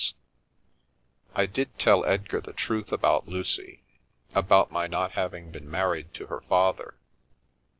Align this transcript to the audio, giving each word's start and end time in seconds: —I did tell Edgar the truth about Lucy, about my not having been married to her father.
—I 1.41 1.45
did 1.45 1.77
tell 1.77 2.03
Edgar 2.05 2.41
the 2.41 2.53
truth 2.53 2.91
about 2.91 3.27
Lucy, 3.27 3.83
about 4.33 4.71
my 4.71 4.87
not 4.87 5.11
having 5.11 5.51
been 5.51 5.69
married 5.69 6.11
to 6.15 6.25
her 6.25 6.41
father. 6.41 6.95